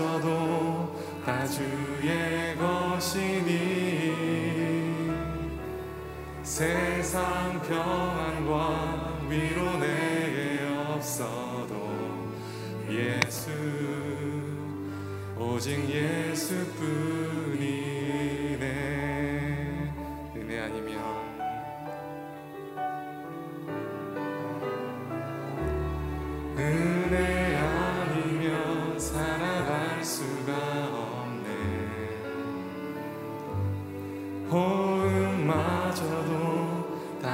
[0.00, 4.16] 없어도 다 주의 것이니
[6.42, 11.76] 세상 평안과 위로 내게 없어도
[12.88, 13.50] 예수
[15.38, 17.89] 오직 예수뿐이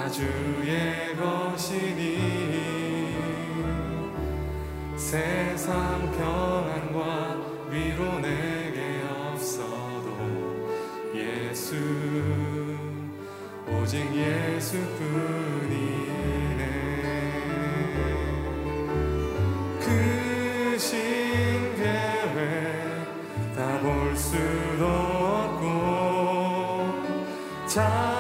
[0.09, 2.47] 주의 것이니
[4.97, 7.37] 세상 평안과
[7.71, 10.09] 위로 내게 없어도
[11.15, 11.75] 예수
[13.69, 15.47] 오직 예수뿐이네.
[19.81, 22.37] 그신 계획
[23.57, 24.87] 다 볼 수도
[25.47, 25.65] 없고
[27.67, 28.16] 자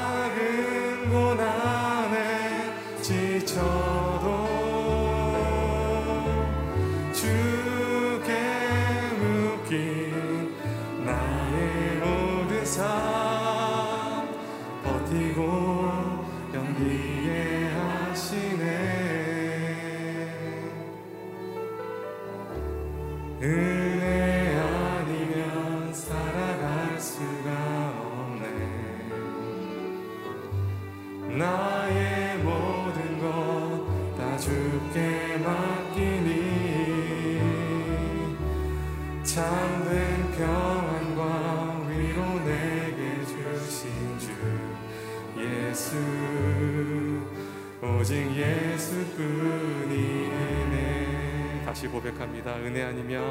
[52.66, 53.22] 은혜 아니면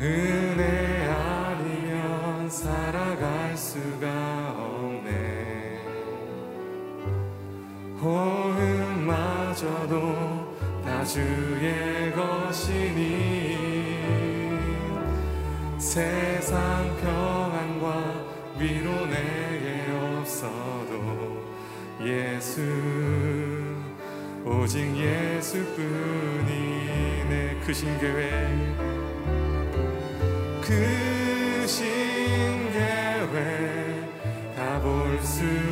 [0.00, 5.82] 은혜 아니면 살아갈 수가 없네.
[8.00, 9.96] 호흡마저도
[10.84, 13.58] 다 주의 것이니
[15.78, 18.14] 세상 평안과
[18.56, 21.42] 위로 내게 없어도
[22.04, 23.57] 예수
[24.50, 25.84] 오직 예수뿐이네
[27.66, 28.48] 크신 계획
[30.62, 31.76] 크신
[32.72, 34.08] 계획
[34.56, 35.67] 다 볼 수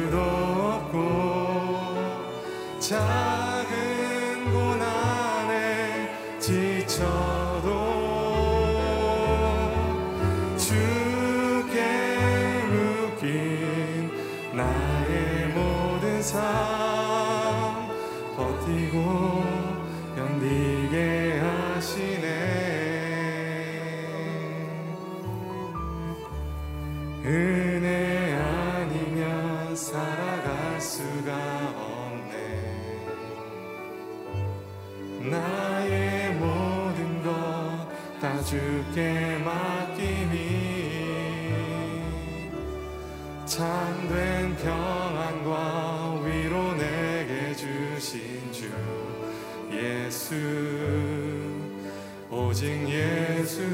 [52.30, 53.66] 오직 예수뿐이네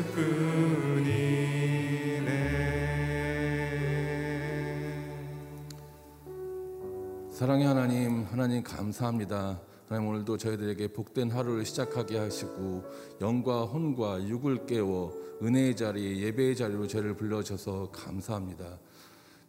[7.31, 9.61] 사랑의 하나님, 하나님 감사합니다.
[9.89, 12.85] 하나님 오늘도 저희들에게 복된 하루를 시작하게 하시고
[13.21, 15.13] 영과 혼과 육을 깨워
[15.43, 18.79] 은혜의 자리, 예배의 자리로 저희를 불러주셔서 감사합니다.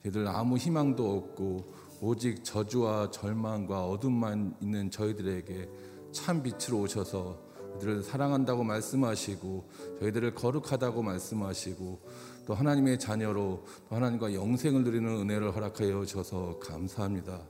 [0.03, 5.69] 저희들 아무 희망도 없고 오직 저주와 절망과 어둠만 있는 저희들에게
[6.13, 9.69] 참 빛으로 오셔서 저희들을 사랑한다고 말씀하시고
[9.99, 11.99] 저희들을 거룩하다고 말씀하시고
[12.45, 17.41] 또 하나님의 자녀로 또 하나님과 영생을 누리는 은혜를 허락하여 주셔서 감사합니다.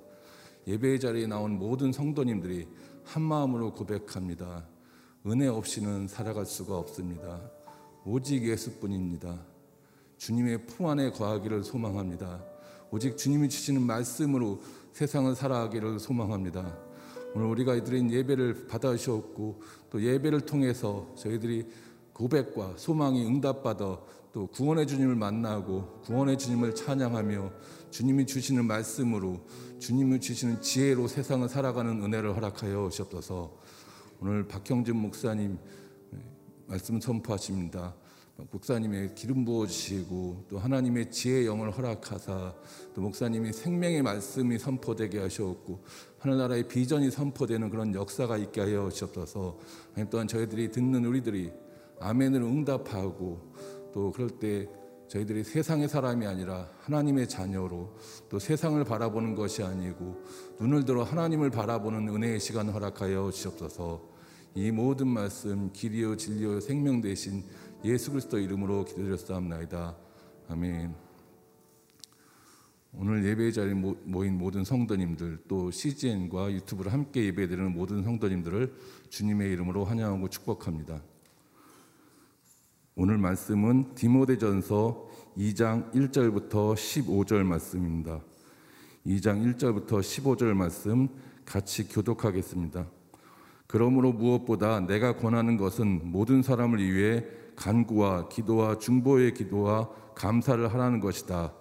[0.67, 2.67] 예배의 자리에 나온 모든 성도님들이
[3.03, 4.65] 한 마음으로 고백합니다.
[5.27, 7.41] 은혜 없이는 살아갈 수가 없습니다.
[8.05, 9.39] 오직 예수뿐입니다.
[10.17, 12.43] 주님의 품 안에 거하기를 소망합니다.
[12.91, 14.61] 오직 주님이 주시는 말씀으로
[14.93, 16.77] 세상을 살아가기를 소망합니다.
[17.35, 21.67] 오늘 우리가 드린 예배를 받아주셨고 또 예배를 통해서 저희들이
[22.13, 23.99] 고백과 소망이 응답받아
[24.31, 27.51] 또 구원의 주님을 만나고 구원의 주님을 찬양하며
[27.91, 29.45] 주님이 주시는 말씀으로
[29.79, 33.55] 주님이 주시는 지혜로 세상을 살아가는 은혜를 허락하여 주옵소서.
[34.21, 35.57] 오늘 박형진 목사님
[36.67, 37.95] 말씀 선포하십니다.
[38.35, 42.53] 목사님의 기름 부어 주시고 또 하나님의 지혜 영을 허락하사
[42.95, 45.83] 또 목사님이 생명의 말씀이 선포되게 하셨고
[46.17, 49.59] 하늘나라의 비전이 선포되는 그런 역사가 있게 하여 주옵소서.
[49.91, 51.51] 하나님 또한 저희들이 듣는 우리들이
[51.99, 53.53] 아멘으로 응답하고
[53.93, 54.67] 또 그럴 때
[55.09, 57.95] 저희들이 세상의 사람이 아니라 하나님의 자녀로
[58.29, 60.23] 또 세상을 바라보는 것이 아니고
[60.59, 64.13] 눈을 들어 하나님을 바라보는 은혜의 시간 허락하여 주옵소서.
[64.55, 67.43] 이 모든 말씀 길이요 진리요 생명 되신
[67.85, 69.97] 예수 그리스도 이름으로 기도드렸사옵나이다.
[70.47, 70.95] 아멘.
[72.93, 78.73] 오늘 예배 자리에 모인 모든 성도님들 또 CGN과 유튜브를 함께 예배드리는 모든 성도님들을
[79.09, 81.01] 주님의 이름으로 환영하고 축복합니다.
[82.95, 88.21] 오늘 말씀은 디모데전서 2장 1절부터 15절 말씀입니다.
[89.05, 91.09] 2장 1절부터 15절 말씀
[91.43, 92.87] 같이 교독하겠습니다.
[93.67, 101.53] 그러므로 무엇보다 내가 권하는 것은 모든 사람을 위해 간구와 기도와 중보의 기도와 감사를 하라는 것이다.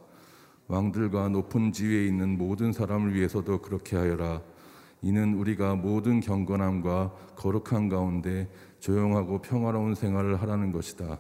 [0.69, 4.43] 왕들과 높은 지위에 있는 모든 사람을 위해서도 그렇게 하여라.
[5.03, 11.19] 이는 우리가 모든 경건함과 거룩한 가운데 조용하고 평화로운 생활을 하라는 것이다.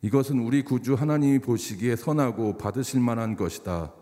[0.00, 3.92] 이것은 우리 구주 하나님이 보시기에 선하고 받으실 만한 것이다.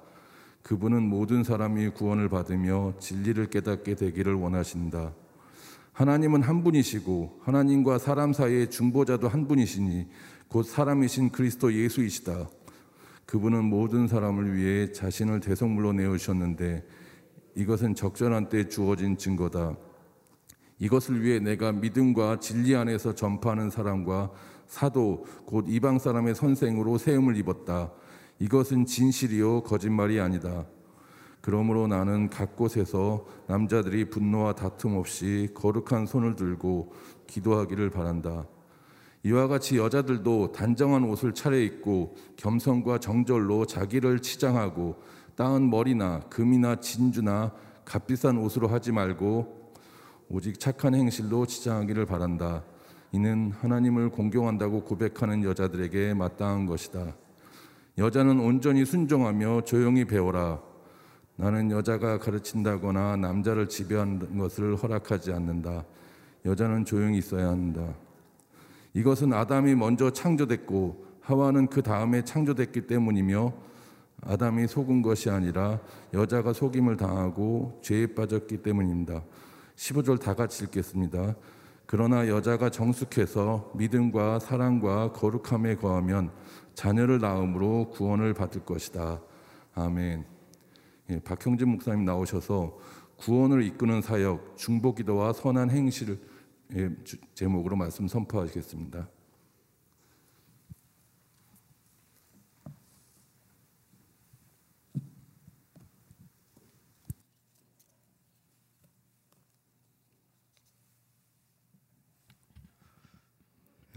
[0.62, 5.12] 그분은 모든 사람이 구원을 받으며 진리를 깨닫게 되기를 원하신다.
[5.92, 10.08] 하나님은 한 분이시고 하나님과 사람 사이의 중보자도 한 분이시니
[10.48, 12.48] 곧 사람이신 그리스도 예수이시다.
[13.26, 16.84] 그분은 모든 사람을 위해 자신을 대성물로 내어주셨는데
[17.54, 19.76] 이것은 적절한 때 주어진 증거다.
[20.78, 24.32] 이것을 위해 내가 믿음과 진리 안에서 전파하는 사람과
[24.66, 27.92] 사도 곧 이방 사람의 선생으로 세움을 입었다.
[28.38, 30.66] 이것은 진실이요 거짓말이 아니다.
[31.42, 36.92] 그러므로 나는 각 곳에서 남자들이 분노와 다툼 없이 거룩한 손을 들고
[37.26, 38.46] 기도하기를 바란다.
[39.24, 44.96] 이와 같이 여자들도 단정한 옷을 차려입고 겸손과 정절로 자기를 치장하고
[45.36, 47.52] 따은 머리나 금이나 진주나
[47.84, 49.72] 값비싼 옷으로 하지 말고
[50.28, 52.62] 오직 착한 행실로 치장하기를 바란다.
[53.10, 57.14] 이는 하나님을 공경한다고 고백하는 여자들에게 마땅한 것이다.
[57.98, 60.71] 여자는 온전히 순종하며 조용히 배워라.
[61.36, 65.84] 나는 여자가 가르친다거나 남자를 지배하는 것을 허락하지 않는다.
[66.44, 67.94] 여자는 조용히 있어야 한다.
[68.94, 73.52] 이것은 아담이 먼저 창조됐고 하와는 그 다음에 창조됐기 때문이며
[74.24, 75.80] 아담이 속은 것이 아니라
[76.12, 79.22] 여자가 속임을 당하고 죄에 빠졌기 때문입니다.
[79.76, 81.34] 15절 다 같이 읽겠습니다.
[81.86, 86.30] 그러나 여자가 정숙해서 믿음과 사랑과 거룩함에 거하면
[86.74, 89.20] 자녀를 낳음으로 구원을 받을 것이다.
[89.74, 90.31] 아멘.
[91.10, 92.78] 예, 박형진 목사님 나오셔서
[93.16, 96.20] 구원을 이끄는 사역, 중보기도와 선한 행실을
[96.74, 96.90] 예,
[97.34, 99.08] 제목으로 말씀 선포하겠습니다.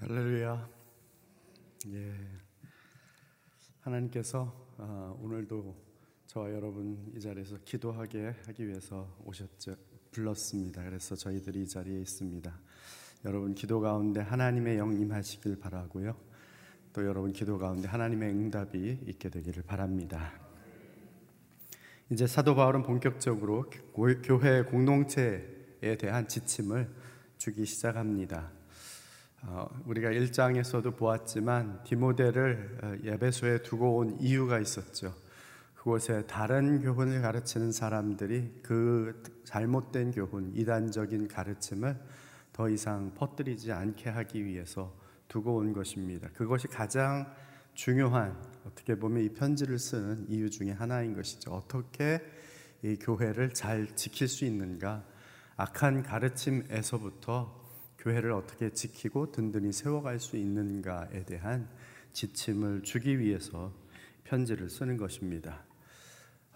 [0.07, 0.69] 할렐루야.
[1.87, 2.13] 예.
[3.81, 5.84] 하나님께서 아, 오늘도
[6.35, 9.73] 저와 여러분 이 자리에서 기도하게 하기 위해서 오셨죠.
[10.11, 10.83] 불렀습니다.
[10.83, 12.53] 그래서 저희들이 이 자리에 있습니다.
[13.23, 16.13] 여러분 기도 가운데 하나님의 영 임하시길 바라고요.
[16.91, 20.33] 또 여러분 기도 가운데 하나님의 응답이 있게 되기를 바랍니다.
[22.09, 23.69] 이제 사도 바울은 본격적으로
[24.21, 26.93] 교회 공동체에 대한 지침을
[27.37, 28.51] 주기 시작합니다.
[29.43, 35.23] 어, 우리가 1장에서도 보았지만 디모데를 어, 예배소에 두고 온 이유가 있었죠.
[35.85, 41.95] 그곳에 다른 교훈을 가르치는 사람들이 그 잘못된 교훈, 이단적인 가르침을
[42.51, 46.27] 더 이상 퍼뜨리지 않게 하기 위해서 두고 온 것입니다.
[46.33, 47.31] 그것이 가장
[47.75, 51.51] 중요한 어떻게 보면 이 편지를 쓰는 이유 중에 하나인 것이죠.
[51.51, 52.19] 어떻게
[52.81, 55.05] 이 교회를 잘 지킬 수 있는가?
[55.55, 57.63] 악한 가르침에서부터
[57.99, 61.69] 교회를 어떻게 지키고 든든히 세워갈 수 있는가에 대한
[62.11, 63.71] 지침을 주기 위해서
[64.23, 65.63] 편지를 쓰는 것입니다.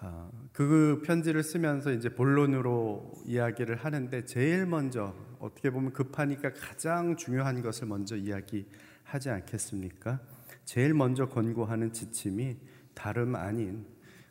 [0.01, 7.62] 아, 그 편지를 쓰면서 이제 본론으로 이야기를 하는데 제일 먼저 어떻게 보면 급하니까 가장 중요한
[7.62, 10.22] 것을 먼저 이야기하지 않겠습니까?
[10.63, 12.58] 제일 먼저 권고하는 지침이
[12.94, 13.86] 다름 아닌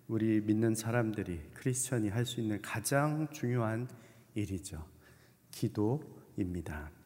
[0.06, 3.88] 우리 믿는 사람들이 크리스천이 할 수 있는 가장 중요한
[4.34, 4.86] 일이죠.
[5.50, 6.97] 기도입니다.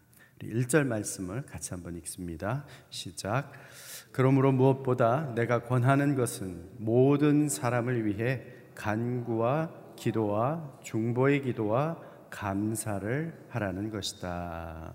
[0.49, 2.64] 1절 말씀을 같이 한번 읽습니다.
[2.90, 3.52] 시작.
[4.12, 8.44] 그러므로 무엇보다 내가 권하는 것은 모든 사람을 위해
[8.75, 11.99] 간구와 기도와 중보의 기도와
[12.30, 14.94] 감사를 하라는 것이다.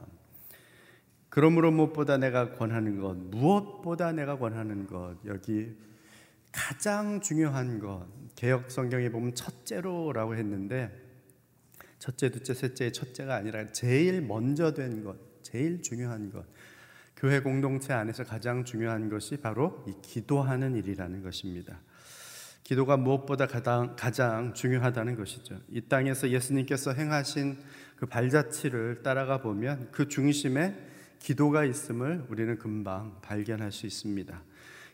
[1.30, 5.76] 그러므로 무엇보다 내가 권하는 것, 무엇보다 내가 권하는 것, 여기
[6.52, 10.92] 가장 중요한 것, 개혁 성경에 보면 첫째로라고 했는데,
[12.00, 15.27] 첫째, 둘째, 셋째의 첫째가 아니라 제일 먼저 된 것,
[15.58, 16.46] 제일 중요한 것,
[17.16, 21.80] 교회 공동체 안에서 가장 중요한 것이 바로 이 기도하는 일이라는 것입니다.
[22.62, 25.60] 기도가 무엇보다 가장, 가장 중요하다는 것이죠.
[25.70, 27.58] 이 땅에서 예수님께서 행하신
[27.96, 30.78] 그 발자취를 따라가 보면 그 중심에
[31.18, 34.40] 기도가 있음을 우리는 금방 발견할 수 있습니다.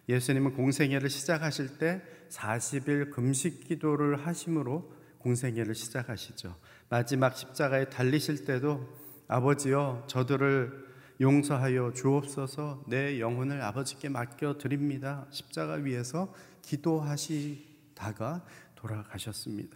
[0.08, 6.55] 예수님은 공생애를 시작하실 때 40일 금식 기도를 하심으로 공생애를 시작하시죠.
[6.88, 9.02] 마지막 십자가에 달리실 때도
[9.34, 15.25] 아버지여 저들을 용서하여 주옵소서 내 영혼을 아버지께 맡겨 드립니다.
[15.32, 19.75] 십자가 위에서 기도하시다가 돌아가셨습니다.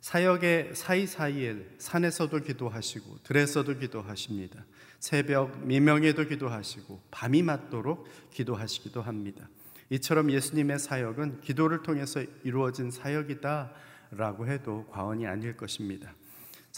[0.00, 4.64] 사역의 사이사이에 산에서도 기도하시고 들에서도 기도하십니다.
[5.00, 9.48] 새벽 미명에도 기도하시고 밤이 맞도록 기도하시기도 합니다.
[9.90, 16.14] 이처럼 예수님의 사역은 기도를 통해서 이루어진 사역이다라고 해도 과언이 아닐 것입니다.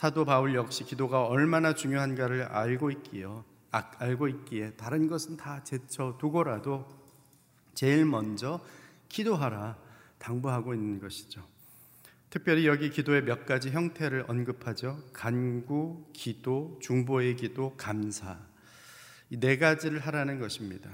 [0.01, 3.45] 사도 바울 역시 기도가 얼마나 중요한가를 알고 있기요.
[3.71, 6.89] 아, 알고 있기에 다른 것은 다 제쳐 두고라도
[7.75, 8.65] 제일 먼저
[9.11, 9.77] 기도하라
[10.17, 11.47] 당부하고 있는 것이죠.
[12.31, 15.03] 특별히 여기 기도의 몇 가지 형태를 언급하죠.
[15.13, 18.39] 간구, 기도, 중보의 기도, 감사.
[19.29, 20.89] 이 네 가지를 하라는 것입니다.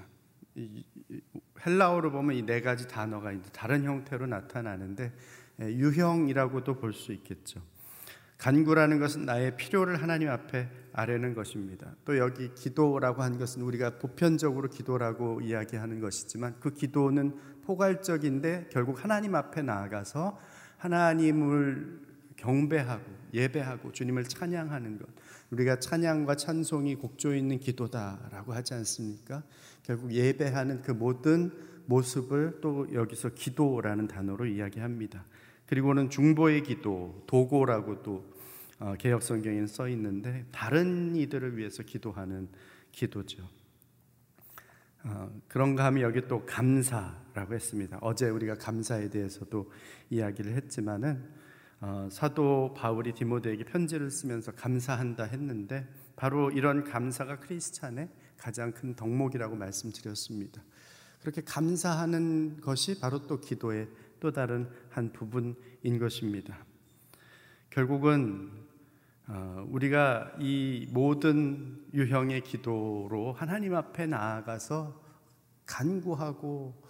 [1.64, 5.12] 헬라어로 보면 이 네 가지 단어가 다른 형태로 나타나는데
[5.60, 7.62] 유형이라고도 볼 수 있겠죠.
[8.38, 11.94] 간구라는 것은 나의 필요를 하나님 앞에 아뢰는 것입니다.
[12.04, 19.34] 또 여기 기도라고 한 것은 우리가 보편적으로 기도라고 이야기하는 것이지만 그 기도는 포괄적인데 결국 하나님
[19.34, 20.38] 앞에 나아가서
[20.78, 22.00] 하나님을
[22.36, 25.06] 경배하고 예배하고 주님을 찬양하는 것.
[25.50, 29.42] 우리가 찬양과 찬송이 곡조 있는 기도다라고 하지 않습니까?
[29.82, 31.52] 결국 예배하는 그 모든
[31.86, 35.24] 모습을 또 여기서 기도라는 단어로 이야기합니다.
[35.66, 38.24] 그리고는 중보의 기도, 도고라고 또
[38.78, 42.48] 어, 개혁 성경에는 써 있는데 다른 이들을 위해서 기도하는
[42.92, 43.48] 기도죠.
[45.04, 47.98] 어, 그런가 하면 여기 또 감사라고 했습니다.
[48.00, 49.70] 어제 우리가 감사에 대해서도
[50.10, 51.24] 이야기를 했지만은
[51.80, 59.56] 어, 사도 바울이 디모데에게 편지를 쓰면서 감사한다 했는데 바로 이런 감사가 크리스찬의 가장 큰 덕목이라고
[59.56, 60.62] 말씀드렸습니다.
[61.20, 63.88] 그렇게 감사하는 것이 바로 또 기도의
[64.20, 66.64] 또 다른 한 부분인 것입니다.
[67.70, 68.50] 결국은
[69.28, 75.02] 어, 우리가 이 모든 유형의 기도로 하나님 앞에 나아가서
[75.66, 76.86] 간구하고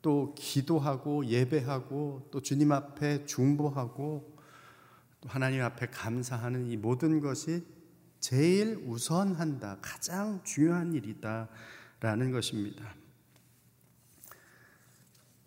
[0.00, 4.38] 또 기도하고 예배하고 또 주님 앞에 중보하고
[5.20, 7.66] 또 하나님 앞에 감사하는 이 모든 것이
[8.20, 9.78] 제일 우선한다.
[9.82, 12.99] 가장 중요한 일이다라는 것입니다.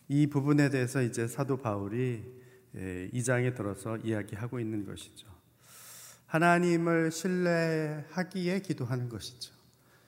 [0.08, 2.24] 이 부분에 대해서 이제 사도 바울이
[2.76, 5.28] 예, 이 장에 들어서 이야기하고 있는 것이죠.
[6.26, 9.54] 하나님을 신뢰하기에 기도하는 것이죠.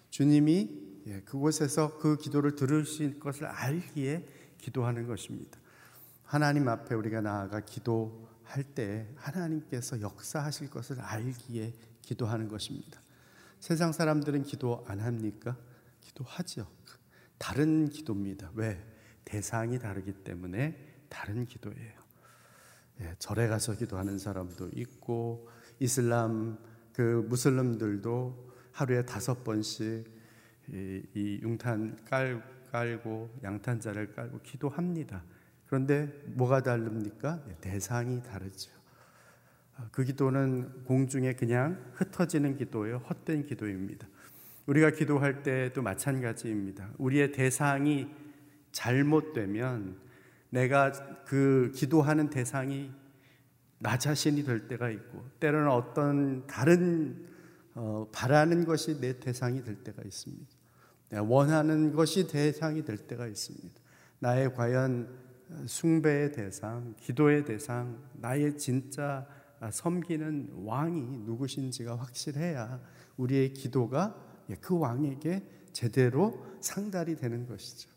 [0.10, 4.26] 주님이 예, 그곳에서 그 기도를 들으실 것을 알기에
[4.58, 5.60] 기도하는 것입니다.
[6.24, 13.00] 하나님 앞에 우리가 나아가 기도할 때 하나님께서 역사하실 것을 알기에 기도하는 것입니다.
[13.60, 15.56] 세상 사람들은 기도 안 합니까?
[16.02, 16.68] 기도하죠.
[17.38, 18.52] 다른 기도입니다.
[18.56, 18.95] 왜?
[19.26, 20.78] 대상이 다르기 때문에
[21.10, 22.06] 다른 기도예요.
[23.02, 26.58] 예, 절에 가서 기도하는 사람도 있고 이슬람
[26.94, 30.06] 그 무슬림들도 하루에 다섯 번씩
[30.70, 32.42] 이, 이 융탄 깔,
[32.72, 35.24] 깔고 양탄자를 깔고 기도합니다.
[35.66, 37.44] 그런데 뭐가 다릅니까?
[37.50, 38.72] 예, 대상이 다르죠.
[39.78, 42.98] 아, 그 기도는 공중에 그냥 흩어지는 기도예요.
[42.98, 44.08] 헛된 기도입니다.
[44.68, 46.92] 우리가 기도할 때도 마찬가지입니다.
[46.98, 48.10] 우리의 대상이
[48.76, 49.98] 잘못되면
[50.50, 50.92] 내가
[51.26, 52.92] 그 기도하는 대상이
[53.80, 57.26] 나 자신이 될 때가 있고 때로는 어떤 다른
[57.74, 60.48] 어, 바라는 것이 내 대상이 될 때가 있습니다.
[61.24, 63.82] 원하는 것이 대상이 될 때가 있습니다.
[64.20, 65.08] 나의 과연
[65.68, 69.26] 숭배의 대상, 기도의 대상, 나의 진짜
[69.72, 72.82] 섬기는 왕이 누구신지가 확실해야
[73.18, 74.16] 우리의 기도가
[74.60, 77.95] 그 왕에게 제대로 상달이 되는 것이죠.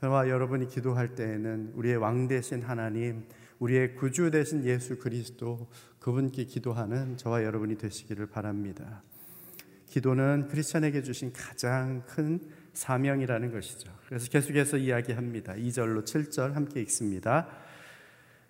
[0.00, 3.24] 저와 여러분이 기도할 때에는 우리의 왕 대신 하나님,
[3.58, 5.68] 우리의 구주 대신 예수 그리스도
[6.00, 9.02] 그분께 기도하는 저와 여러분이 되시기를 바랍니다.
[9.86, 12.40] 기도는 크리스천에게 주신 가장 큰
[12.74, 13.90] 사명이라는 것이죠.
[14.06, 15.54] 그래서 계속해서 이야기합니다.
[15.54, 17.48] 2절로 7절 함께 읽습니다.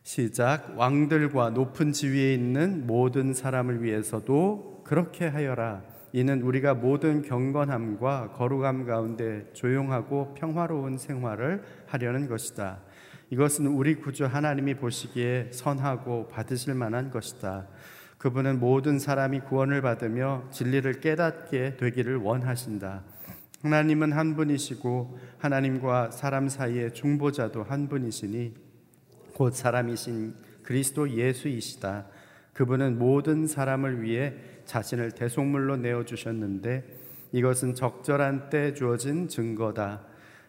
[0.03, 0.77] 시작.
[0.77, 5.83] 왕들과 높은 지위에 있는 모든 사람을 위해서도 그렇게 하여라.
[6.17, 12.79] 이는 우리가 모든 경건함과 거룩함 가운데 조용하고 평화로운 생활을 하려는 것이다.
[13.29, 17.67] 이것은 우리 구주 하나님이 보시기에 선하고 받으실 만한 것이다.
[18.17, 23.03] 그분은 모든 사람이 구원을 받으며 진리를 깨닫게 되기를 원하신다.
[23.61, 28.55] 하나님은 한 분이시고 하나님과 사람 사이의 중보자도 한 분이시니
[29.35, 32.07] 곧 사람이신 그리스도 예수이시다.
[32.57, 36.85] 그분은 모든 사람을 위해 자신을 대속물로 내어 주셨는데
[37.33, 40.01] 이것은 적절한 때 주어진 증거다.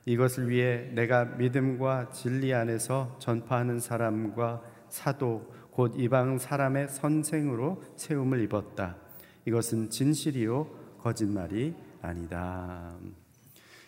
[0.06, 8.96] 이것을 위해 내가 믿음과 진리 안에서 전파하는 사람과 사도 곧 이방 사람의 선생으로 세움을 입었다.
[9.44, 10.70] 이것은 진실이요
[11.02, 12.96] 거짓말이 아니다.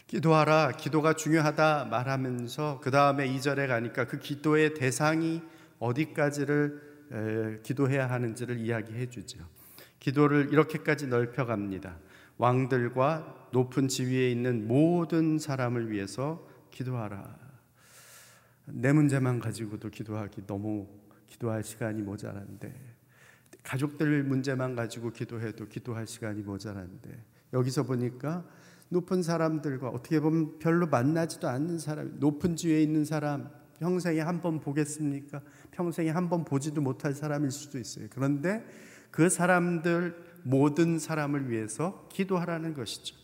[0.08, 0.74] 기도하라.
[0.74, 5.42] 기도가 중요하다 말하면서 그 다음에 2절에 가니까 그 기도의 대상이
[5.80, 6.89] 어디까지를
[7.64, 9.40] 기도해야 하는지를 이야기해 주죠.
[10.00, 11.98] 기도를 이렇게까지 넓혀 갑니다.
[12.38, 17.38] 왕들과 높은 지위에 있는 모든 사람을 위해서 기도하라.
[18.66, 20.88] 내 문제만 가지고도 기도하기 너무
[21.28, 22.74] 기도할 시간이 모자란데
[23.64, 27.10] 가족들 문제만 가지고 기도해도 기도할 시간이 모자란데
[27.54, 28.46] 여기서 보니까
[28.90, 34.60] 높은 사람들과 어떻게 보면 별로 만나지도 않는 사람, 높은 지위에 있는 사람, 평생에 한 번
[34.60, 35.42] 보겠습니까?
[35.72, 38.08] 평생에 한 번 보지도 못할 사람일 수도 있어요.
[38.12, 38.64] 그런데
[39.12, 43.16] 그 사람들 모든 사람을 위해서 기도하라는 것이죠.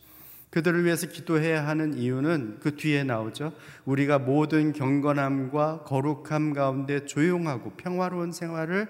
[0.49, 3.53] 그들을 위해서 기도해야 하는 이유는 그 뒤에 나오죠.
[3.83, 8.87] 우리가 모든 경건함과 거룩함 가운데 조용하고 평화로운 생활을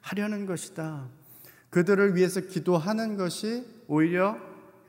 [0.00, 1.08] 하려는 것이다.
[1.70, 4.36] 그들을 위해서 기도하는 것이 오히려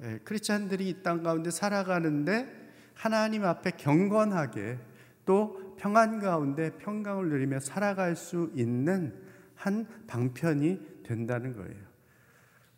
[0.04, 2.48] 예, 크리스찬들이 이 땅 가운데 살아가는데
[2.94, 4.78] 하나님 앞에 경건하게
[5.26, 9.14] 또 평안 가운데 평강을 누리며 살아갈 수 있는
[9.56, 11.82] 한 방편이 된다는 거예요.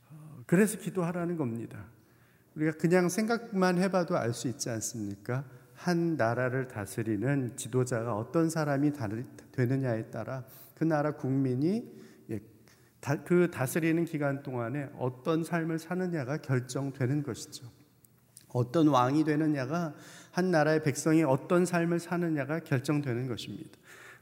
[0.10, 1.86] 어, 그래서 기도하라는 겁니다.
[2.56, 5.46] 우리가 그냥 생각만 해봐도 알 수 있지 않습니까?
[5.74, 8.92] 한 나라를 다스리는 지도자가 어떤 사람이
[9.54, 10.44] 되느냐에 따라
[10.76, 11.90] 그 나라 국민이
[12.30, 12.42] 예,
[13.26, 17.79] 그 다스리는 기간 동안에 어떤 삶을 사느냐가 결정되는 것이죠.
[18.50, 19.94] 어떤 왕이 되느냐가
[20.32, 23.70] 한 나라의 백성이 어떤 삶을 사느냐가 결정되는 것입니다.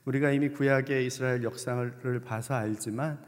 [0.06, 3.20] 우리가 이미 구약의 이스라엘 역사를 봐서 알지만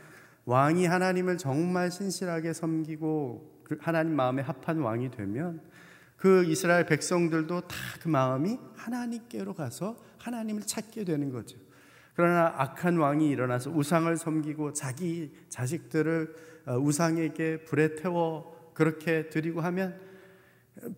[0.45, 5.61] 왕이 하나님을 정말 신실하게 섬기고 그 하나님 마음에 합한 왕이 되면
[6.15, 11.57] 그 이스라엘 백성들도 다 그 마음이 하나님께로 가서 하나님을 찾게 되는 거죠.
[12.15, 16.35] 그러나 악한 왕이 일어나서 우상을 섬기고 자기 자식들을
[16.65, 19.99] 어, 우상에게 불에 태워 그렇게 드리고 하면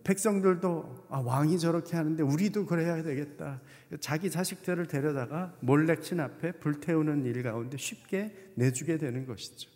[0.04, 3.60] 백성들도 아, 왕이 저렇게 하는데 우리도 그래야 되겠다.
[4.00, 9.70] 자기 자식들을 데려다가 몰렉신 앞에 불태우는 일 가운데 쉽게 내주게 되는 것이죠.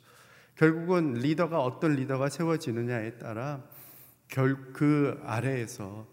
[0.54, 3.62] 결국은 리더가 어떤 리더가 세워지느냐에 따라
[4.28, 6.06] 결, 그 아래에서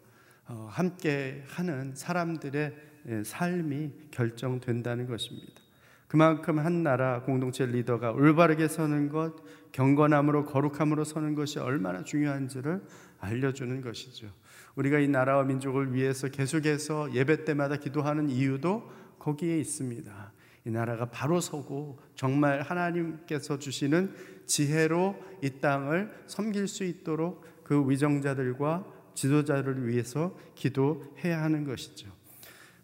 [0.48, 2.76] 어, 함께 하는 사람들의
[3.06, 5.62] 예, 삶이 결정된다는 것입니다.
[6.08, 9.34] 그만큼 한 나라 공동체 리더가 올바르게 서는 것,
[9.72, 12.84] 경건함으로 거룩함으로 서는 것이 얼마나 중요한지를
[13.24, 14.32] 알려주는 것이죠.
[14.76, 20.34] 우리가 이 나라와 민족을 위해서 계속해서 예배 때마다 기도하는 이유도 거기에 있습니다.
[20.66, 24.14] 이 나라가 바로 서고 정말 하나님께서 주시는
[24.46, 32.12] 지혜로 이 땅을 섬길 수 있도록 그 위정자들과 지도자를 위해서 기도해야 하는 것이죠.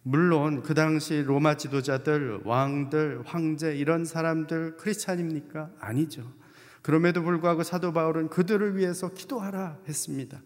[0.04, 5.71] 물론 그 당시 로마 지도자들, 왕들, 황제 이런 사람들 크리스찬입니까?
[5.80, 6.32] 아니죠.
[6.82, 10.42] 그럼에도 불구하고 사도 바울은 그들을 위해서 기도하라 했습니다.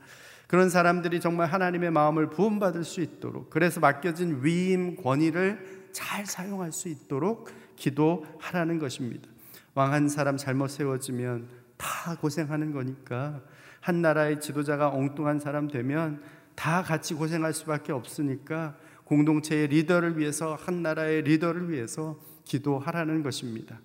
[0.47, 6.89] 그런 사람들이 정말 하나님의 마음을 부음받을 수 있도록 그래서 맡겨진 위임 권위를 잘 사용할 수
[6.89, 9.29] 있도록 기도하라는 것입니다.
[9.75, 13.41] 왕 한 사람 잘못 세워지면 다 고생하는 거니까
[13.79, 16.21] 한 나라의 지도자가 엉뚱한 사람 되면
[16.55, 23.79] 다 같이 고생할 수밖에 없으니까 공동체의 리더를 위해서 한 나라의 리더를 위해서 기도하라는 것입니다.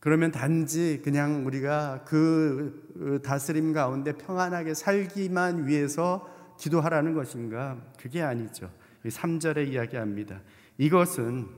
[0.00, 7.78] 그러면 단지 그냥 우리가 그 다스림 가운데 평안하게 살기만 위해서 기도하라는 것인가?
[7.98, 8.70] 그게 아니죠.
[9.04, 10.40] 3절에 이야기합니다.
[10.76, 11.48] 이것은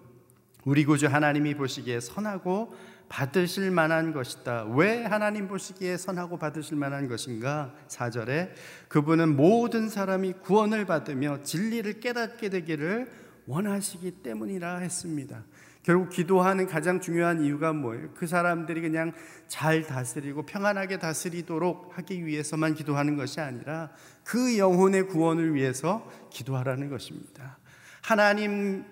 [0.64, 2.74] 우리 구주 하나님이 보시기에 선하고
[3.08, 4.66] 받으실 만한 것이다.
[4.76, 7.74] 왜 하나님 보시기에 선하고 받으실 만한 것인가?
[7.88, 8.52] 4절에
[8.88, 13.10] 그분은 모든 사람이 구원을 받으며 진리를 깨닫게 되기를
[13.46, 15.44] 원하시기 때문이라 했습니다.
[15.82, 18.10] 결국 기도하는 가장 중요한 이유가 뭐예요?
[18.14, 19.12] 그 사람들이 그냥
[19.48, 23.90] 잘 다스리고 평안하게 다스리도록 하기 위해서만 기도하는 것이 아니라
[24.22, 27.58] 그 영혼의 구원을 위해서 기도하라는 것입니다.
[28.02, 28.84] 하나님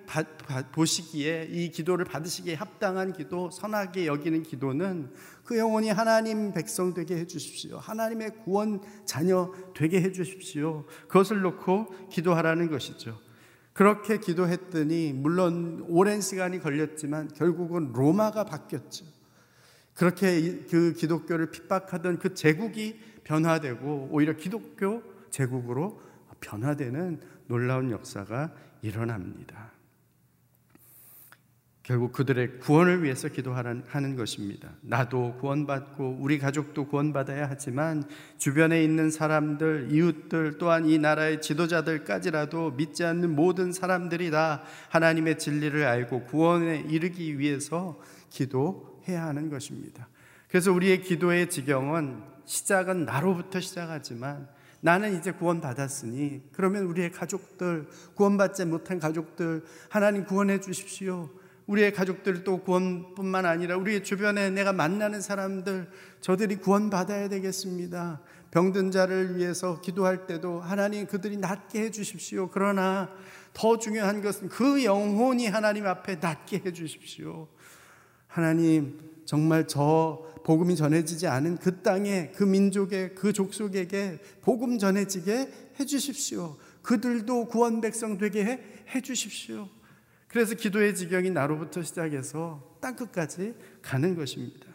[0.72, 5.12] 보시기에 이 기도를 받으시기에 합당한 기도, 선하게 여기는 기도는
[5.44, 7.79] 그 영혼이 하나님 백성 되게 해 주십시오.
[7.79, 10.85] 하나님의 구원 자녀 되게 해 주십시오.
[11.09, 13.27] 그것을 놓고 기도하라는 것이죠.
[13.78, 19.04] 그렇게 기도했더니 물론 오랜 시간이 걸렸지만 결국은 로마가 바뀌었죠.
[19.94, 26.02] 그렇게 그 기독교를 핍박하던 그 제국이 변화되고 오히려 기독교 제국으로
[26.40, 29.70] 변화되는 놀라운 역사가 일어납니다.
[31.88, 34.68] 결국 그들의 구원을 위해서 기도하는 것입니다.
[34.83, 38.05] 나도 구원받고 우리 가족도 구원받아야 하지만
[38.37, 45.83] 주변에 있는 사람들, 이웃들 또한 이 나라의 지도자들까지라도 믿지 않는 모든 사람들이 다 하나님의 진리를
[45.83, 47.98] 알고 구원에 이르기 위해서
[48.29, 50.11] 기도해야 하는 것입니다.
[50.51, 54.46] 그래서 우리의 기도의 지경은 시작은 나로부터 시작하지만
[54.83, 61.31] 나는 이제 구원받았으니 그러면 우리의 가족들 구원받지 못한 가족들 하나님 구원해 주십시오.
[61.68, 65.88] 우리의 가족들 또 구원뿐만 아니라 우리의 주변에 내가 만나는 사람들
[66.20, 68.22] 저들이 구원받아야 되겠습니다.
[68.50, 72.48] 병든 자를 위해서 기도할 때도 하나님 그들이 낫게 해 주십시오.
[72.50, 73.11] 그러나
[73.52, 77.48] 더 중요한 것은 그 영혼이 하나님 앞에 낫게 해 주십시오.
[78.26, 85.85] 하나님 정말 저 복음이 전해지지 않은 그 땅에 그 민족의 그 족속에게 복음 전해지게 해
[85.85, 86.57] 주십시오.
[86.81, 88.61] 그들도 구원 백성 되게 해,
[88.94, 89.68] 해 주십시오.
[90.28, 94.66] 그래서 기도의 지경이 나로부터 시작해서 땅끝까지 가는 것입니다.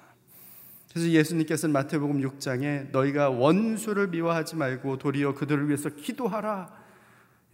[0.89, 6.71] 그래서 예수님께서는 마태복음 6장에 너희가 원수를 미워하지 말고 도리어 그들을 위해서 기도하라.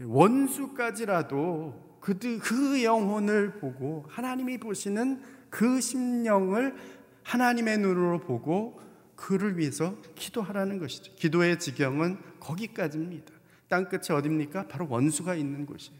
[0.01, 6.75] 원수까지라도 그들 그 영혼을 보고 하나님이 보시는 그 심령을
[7.23, 8.79] 하나님의 눈으로 보고
[9.15, 11.13] 그를 위해서 기도하라는 것이죠.
[11.15, 13.33] 기도의 지경은 거기까지입니다.
[13.67, 14.67] 땅끝이 어딥니까?
[14.67, 15.98] 바로 원수가 있는 곳이에요.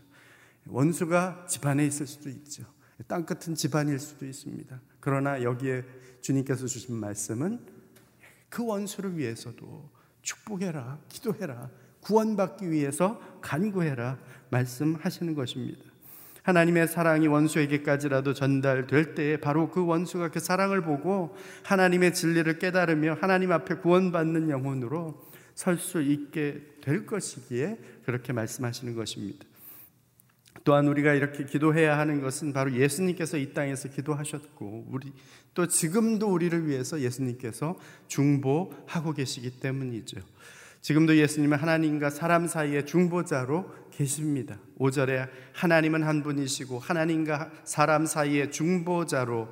[0.68, 2.64] 원수가 집안에 있을 수도 있죠.
[3.08, 4.80] 땅 끝은 집안일 수도 있습니다.
[5.00, 5.84] 그러나 여기에
[6.22, 7.60] 주님께서 주신 말씀은
[8.50, 9.90] 그 원수를 위해서도
[10.22, 11.70] 축복해라, 기도해라,
[12.02, 14.18] 구원받기 위해서 간구해라
[14.50, 15.84] 말씀하시는 것입니다.
[16.44, 23.52] 하나님의 사랑이 원수에게까지라도 전달될 때에 바로 그 원수가 그 사랑을 보고 하나님의 진리를 깨달으며 하나님
[23.52, 29.46] 앞에 구원받는 영혼으로 설 수 있게 될 것이기에 그렇게 말씀하시는 것입니다.
[30.64, 35.12] 또한 우리가 이렇게 기도해야 하는 것은 바로 예수님께서 이 땅에서 기도하셨고 우리
[35.54, 40.22] 또 지금도 우리를 위해서 예수님께서 중보하고 계시기 때문이죠.
[40.82, 44.60] 지금도 예수님은 하나님과 사람 사이의 중보자로 계십니다.
[44.80, 49.50] 5절에 하나님은 한 분이시고 하나님과 사람 사이의 중보자로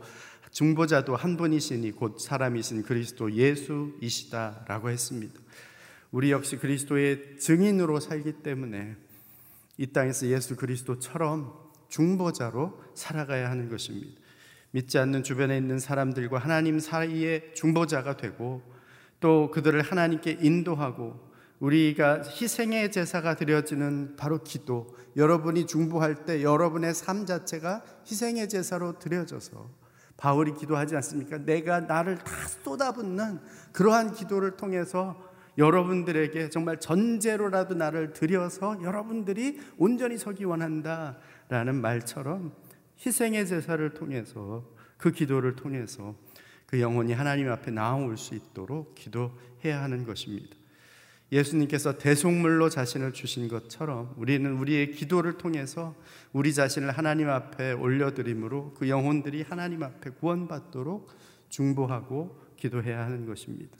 [0.52, 5.40] 중보자도 한 분이시니 곧 사람이신 그리스도 예수이시다라고 했습니다.
[6.12, 8.96] 우리 역시 그리스도의 증인으로 살기 때문에
[9.78, 11.54] 이 땅에서 예수 그리스도처럼
[11.90, 14.20] 중보자로 살아가야 하는 것입니다.
[14.72, 18.62] 믿지 않는 주변에 있는 사람들과 하나님 사이의 중보자가 되고
[19.20, 21.28] 또 그들을 하나님께 인도하고
[21.60, 24.96] 우리가 희생의 제사가 드려지는 바로 기도.
[25.16, 29.68] 여러분이 중보할 때 여러분의 삶 자체가 희생의 제사로 드려져서
[30.18, 31.38] 바울이 기도하지 않습니까?
[31.40, 33.40] 내가 나를 다 쏟아붓는
[33.72, 35.27] 그러한 기도를 통해서
[35.58, 41.18] 여러분들에게 정말 전제로라도 나를 드려서 여러분들이 온전히 서기 원한다
[41.50, 42.54] 라는 말처럼
[43.06, 44.66] 희생의 제사를 통해서
[44.98, 46.16] 그 기도를 통해서
[46.66, 50.56] 그 영혼이 하나님 앞에 나올 수 있도록 기도해야 하는 것입니다.
[51.32, 55.96] 예수님께서 대속물로 자신을 주신 것처럼 우리는 우리의 기도를 통해서
[56.32, 61.10] 우리 자신을 하나님 앞에 올려드림으로 그 영혼들이 하나님 앞에 구원받도록
[61.50, 63.78] 중보하고 기도해야 하는 것입니다.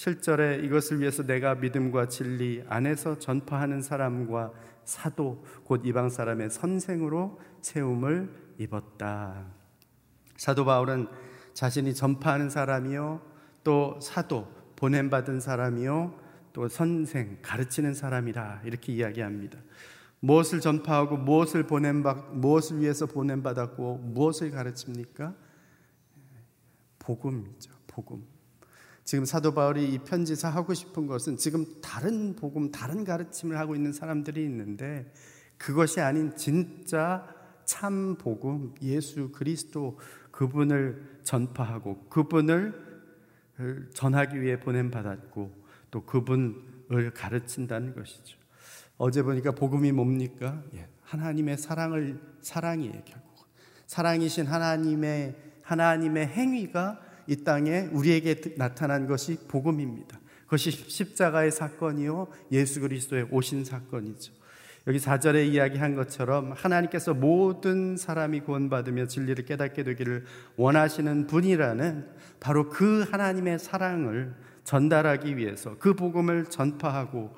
[0.00, 4.50] 7절에 이것을 위해서 내가 믿음과 진리 안에서 전파하는 사람과
[4.82, 9.44] 사도 곧 이방 사람의 선생으로 세움을 입었다.
[10.38, 11.06] 사도 바울은
[11.52, 13.20] 자신이 전파하는 사람이요
[13.62, 16.18] 또 사도 보냄 받은 사람이요
[16.54, 19.58] 또 선생 가르치는 사람이라 이렇게 이야기합니다.
[20.20, 25.34] 무엇을 전파하고 무엇을 보냄 받 무엇을 위해서 보냄 받았고 무엇을 가르칩니까?
[26.98, 27.70] 복음이죠.
[27.86, 28.29] 복음.
[29.10, 33.92] 지금 사도 바울이 이 편지에서 하고 싶은 것은 지금 다른 복음, 다른 가르침을 하고 있는
[33.92, 35.12] 사람들이 있는데
[35.58, 37.26] 그것이 아닌 진짜
[37.64, 39.98] 참 복음, 예수 그리스도
[40.30, 48.38] 그분을 전파하고 그분을 전하기 위해 보냄 받았고 또 그분을 가르친다는 것이죠.
[48.96, 50.62] 어제 보니까 복음이 뭡니까?
[50.74, 53.48] 예, 하나님의 사랑을 사랑이에요 결국
[53.88, 60.18] 사랑이신 하나님의 하나님의 행위가 이 땅에 우리에게 나타난 것이 복음입니다.
[60.44, 64.32] 그것이 십자가의 사건이요 예수 그리스도의 오신 사건이죠.
[64.86, 70.24] 여기 4절에 이야기한 것처럼 하나님께서 모든 사람이 구원받으며 진리를 깨닫게 되기를
[70.56, 72.08] 원하시는 분이라는
[72.40, 77.36] 바로 그 하나님의 사랑을 전달하기 위해서 그 복음을 전파하고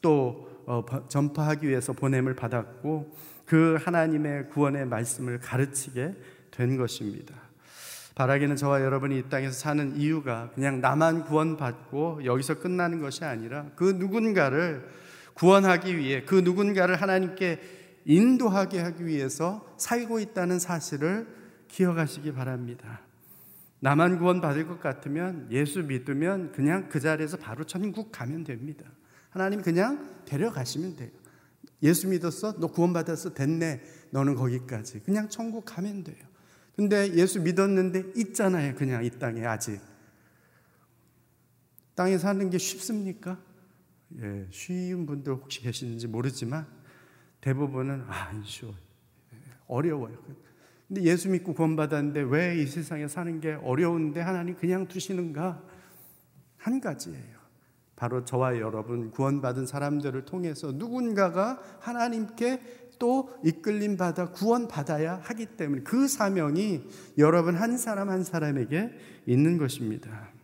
[0.00, 6.14] 또 어, 전파하기 위해서 보냄을 받았고 그 하나님의 구원의 말씀을 가르치게
[6.50, 7.34] 된 것입니다.
[8.14, 13.84] 바라기는 저와 여러분이 이 땅에서 사는 이유가 그냥 나만 구원받고 여기서 끝나는 것이 아니라 그
[13.84, 14.88] 누군가를
[15.34, 17.60] 구원하기 위해 그 누군가를 하나님께
[18.04, 21.26] 인도하게 하기 위해서 살고 있다는 사실을
[21.68, 23.00] 기억하시기 바랍니다.
[23.80, 28.84] 나만 구원받을 것 같으면 예수 믿으면 그냥 그 자리에서 바로 천국 가면 됩니다.
[29.30, 31.10] 하나님 그냥 데려가시면 돼요.
[31.82, 32.58] 예수 믿었어?
[32.60, 33.34] 너 구원받았어?
[33.34, 33.82] 됐네.
[34.10, 35.00] 너는 거기까지.
[35.00, 36.16] 그냥 천국 가면 돼요.
[36.76, 38.74] 근데 예수 믿었는데 있잖아요.
[38.74, 39.80] 그냥 이 땅에 아직.
[41.94, 43.38] 땅에 사는 게 쉽습니까?
[44.20, 46.66] 예, 쉬운 분들 혹시 계시는지 모르지만
[47.40, 48.74] 대부분은 아, 안 쉬워.
[49.66, 50.16] 어려워요.
[50.88, 55.62] 근데 예수 믿고 구원받았는데 왜 이 세상에 사는 게 어려운데 하나님 그냥 두시는가?
[56.56, 57.34] 한 가지예요.
[57.96, 65.82] 바로 저와 여러분 구원받은 사람들을 통해서 누군가가 하나님께 또 이끌림 받아 구원 받아야 하기 때문에
[65.82, 66.82] 그 사명이
[67.18, 68.90] 여러분 한 사람 한 사람에게
[69.26, 70.34] 있는 것입니다.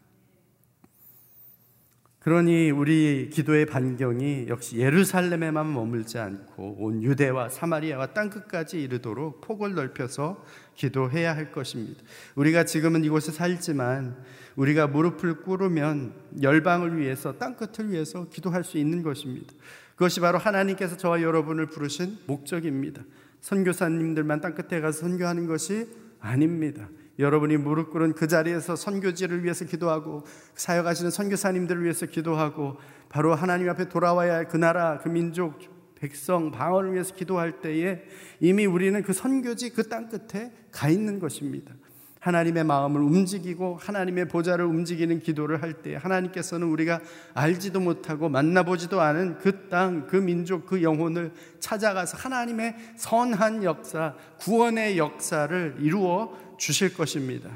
[2.21, 9.75] 그러니 우리 기도의 반경이 역시 예루살렘에만 머물지 않고 온 유대와 사마리아와 땅 끝까지 이르도록 폭을
[9.75, 12.03] 넓혀서 기도해야 할 것입니다.
[12.35, 14.23] 우리가 지금은 이곳에 살지만
[14.57, 19.55] 우리가 무릎을 꿇으면 열방을 위해서 땅 끝을 위해서 기도할 수 있는 것입니다.
[20.01, 23.03] 그것이 바로 하나님께서 저와 여러분을 부르신 목적입니다.
[23.43, 25.89] 선교사님들만 땅 끝에 가서 선교하는 것이
[26.21, 26.89] 아닙니다.
[27.19, 32.79] 여러분이 무릎 꿇은 그 자리에서 선교지를 위해서 기도하고 사역하시는 선교사님들을 위해서 기도하고
[33.11, 35.59] 바로 하나님 앞에 돌아와야 할 그 나라, 그 민족,
[35.97, 38.03] 백성, 방언을 위해서 기도할 때에
[38.41, 41.75] 이미 우리는 그 선교지 그 땅 끝에 가 있는 것입니다.
[42.21, 47.01] 하나님의 마음을 움직이고 하나님의 보좌를 움직이는 기도를 할 때 하나님께서는 우리가
[47.33, 54.99] 알지도 못하고 만나보지도 않은 그 땅, 그 민족, 그 영혼을 찾아가서 하나님의 선한 역사, 구원의
[54.99, 57.51] 역사를 이루어 주실 것입니다.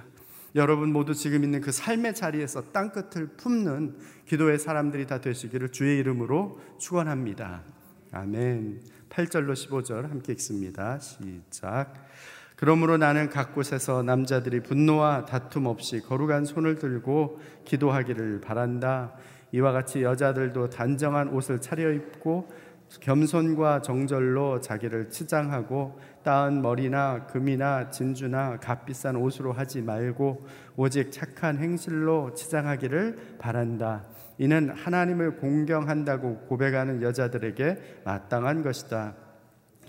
[0.55, 3.97] 여러분 모두 지금 있는 그 삶의 자리에서 땅 끝을 품는
[4.27, 7.63] 기도의 사람들이 다 되시기를 주의 이름으로 축원합니다.
[8.13, 8.81] 아멘.
[9.11, 10.99] 8절로 15절 함께 읽습니다.
[11.01, 12.04] 시작.
[12.65, 19.13] 그러므로 나는 각 곳에서 남자들이 분노와 다툼 없이 거룩한 손을 들고 기도하기를 바란다.
[19.53, 22.49] 이와 같이 여자들도 단정한 옷을 차려입고
[23.01, 30.47] 겸손과 정절로 자기를 치장하고 따은 머리나 금이나 진주나 값비싼 옷으로 하지 말고
[30.77, 34.07] 오직 착한 행실로 치장하기를 바란다.
[34.39, 39.24] 이는 하나님을 공경한다고 고백하는 여자들에게 마땅한 것이다.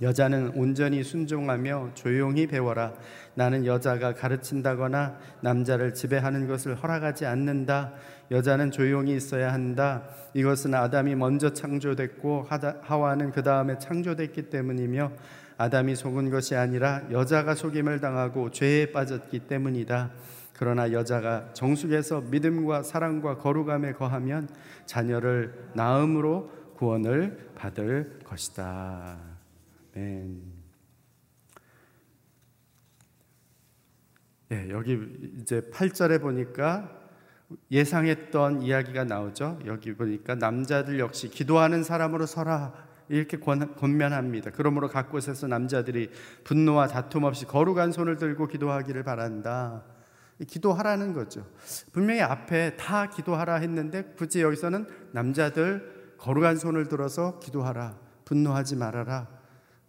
[0.02, 2.94] 여자는 온전히 순종하며 조용히 배워라.
[3.34, 7.94] 나는 여자가 가르친다거나 남자를 지배하는 것을 허락하지 않는다.
[8.32, 10.04] 여자는 조용히 있어야 한다.
[10.34, 12.48] 이것은 아담이 먼저 창조됐고
[12.82, 15.12] 하와는 그 다음에 창조됐기 때문이며
[15.58, 20.12] 아담이 속은 것이 아니라 여자가 속임을 당하고 죄에 빠졌기 때문이다.
[20.58, 24.50] 그러나 여자가 정숙에서 믿음과 사랑과 거룩함에 거하면
[24.86, 29.35] 자녀를 낳음으로 구원을 받을 것이다.
[29.96, 30.42] 아멘.
[34.52, 35.00] 예, 여기
[35.40, 36.92] 이제 8절에 보니까
[37.72, 39.60] 예상했던 이야기가 나오죠.
[39.66, 42.74] 여기 보니까 남자들 역시 기도하는 사람으로 서라
[43.08, 46.10] 이렇게 권, 면합니다 그러므로 각 곳에서 남자들이
[46.44, 49.84] 분노와 다툼 없이 거룩한 손을 들고 기도하기를 바란다.
[50.48, 51.48] 기도하라는 거죠.
[51.94, 57.98] 분명히 앞에 다 기도하라 했는데 굳이 여기서는 남자들 거룩한 손을 들어서 기도하라.
[58.26, 59.35] 분노하지 말아라.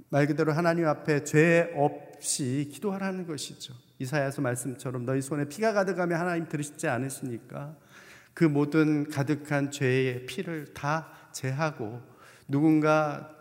[0.08, 3.74] 말 그대로 하나님 앞에 죄 없이 기도하라는 것이죠.
[3.98, 7.76] 이사야서 말씀처럼 너희 손에 피가 가득하면 하나님 들으시지 않으시니까
[8.34, 12.02] 그 모든 가득한 죄의 피를 다 제하고
[12.46, 13.34] 누군가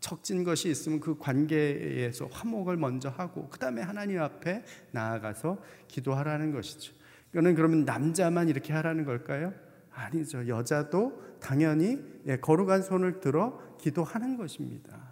[0.00, 6.92] 척진 것이 있으면 그 관계에서 화목을 먼저 하고 그 다음에 하나님 앞에 나아가서 기도하라는 것이죠.
[7.32, 9.54] 이거는 그러면 남자만 이렇게 하라는 걸까요?
[9.92, 10.46] 아니죠.
[10.46, 15.03] 여자도 당연히 예, 거룩한 손을 들어 기도하는 것입니다.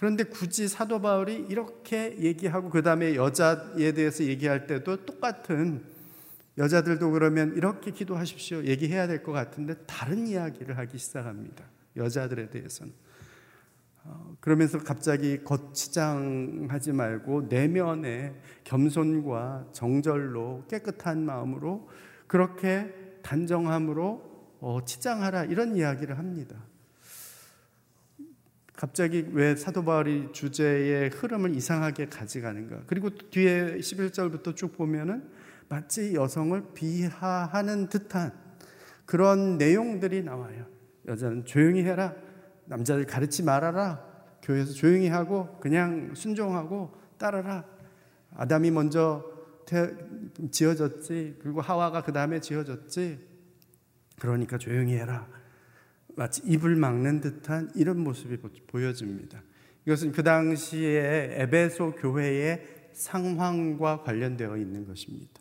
[0.00, 5.84] 그런데 굳이 사도 바울이 이렇게 얘기하고 그 다음에 여자에 대해서 얘기할 때도 똑같은
[6.56, 11.66] 여자들도 그러면 이렇게 기도하십시오 얘기해야 될 것 같은데 다른 이야기를 하기 시작합니다.
[11.98, 12.94] 여자들에 대해서는.
[14.04, 18.32] 어, 그러면서 갑자기 거치장하지 말고 내면의
[18.64, 21.90] 겸손과 정절로 깨끗한 마음으로
[22.26, 22.90] 그렇게
[23.22, 26.69] 단정함으로 어, 치장하라 이런 이야기를 합니다.
[28.80, 32.84] 갑자기 왜 사도 바울이 주제의 흐름을 이상하게 가져가는가?
[32.86, 35.28] 그리고 뒤에 11절부터 쭉 보면은
[35.68, 38.32] 마치 여성을 비하하는 듯한
[39.04, 40.64] 그런 내용들이 나와요.
[41.06, 42.14] 여자는 조용히 해라.
[42.64, 44.02] 남자들 가르치 말아라.
[44.42, 47.66] 교회에서 조용히 하고 그냥 순종하고 따라라.
[48.34, 49.22] 아담이 먼저
[49.66, 49.90] 태,
[50.50, 51.36] 지어졌지.
[51.42, 53.18] 그리고 하와가 그 다음에 지어졌지.
[54.18, 55.28] 그러니까 조용히 해라.
[56.20, 59.42] 마치 입을 막는 듯한 이런 모습이 보여집니다.
[59.86, 65.40] 이것은 그 당시에 에베소 교회의 상황과 관련되어 있는 것입니다.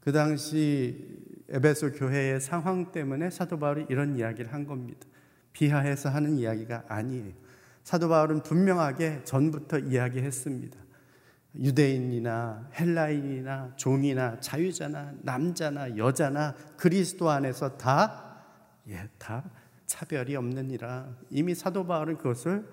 [0.00, 5.06] 그 당시 에베소 교회의 상황 때문에 사도 바울이 이런 이야기를 한 겁니다.
[5.52, 7.34] 비하해서 하는 이야기가 아니에요.
[7.84, 10.76] 사도 바울은 분명하게 전부터 이야기했습니다.
[11.60, 18.42] 유대인이나 헬라인이나 종이나 자유자나 남자나 여자나 그리스도 안에서 다,
[18.88, 19.48] 예, 다
[19.86, 21.16] 차별이 없느니라.
[21.30, 22.64] 이미 사도 바울은 그것을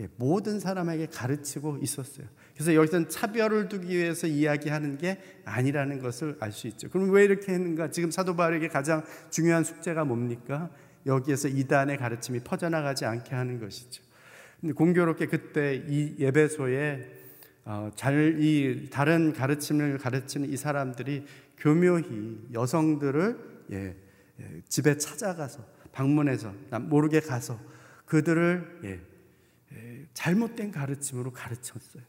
[0.00, 2.26] 예, 모든 사람에게 가르치고 있었어요.
[2.54, 6.88] 그래서 여기서는 차별을 두기 위해서 이야기하는 게 아니라는 것을 알 수 있죠.
[6.88, 7.90] 그럼 왜 이렇게 했는가?
[7.90, 10.70] 지금 사도 바울에게 가장 중요한 숙제가 뭡니까?
[11.06, 14.02] 여기에서 이단의 가르침이 퍼져나가지 않게 하는 것이죠.
[14.60, 17.18] 근데 공교롭게 그때 이 예배소에
[17.64, 21.24] 어, 잘 이 다른 가르침을 가르치는 이 사람들이
[21.58, 23.38] 교묘히 여성들을
[23.72, 23.96] 예,
[24.40, 25.60] 예, 집에 찾아가서
[25.92, 27.58] 방문해서 모르게 가서
[28.06, 29.00] 그들을 예,
[29.72, 32.02] 예, 잘못된 가르침으로 가르쳤어요.